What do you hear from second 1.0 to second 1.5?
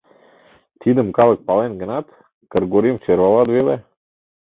калык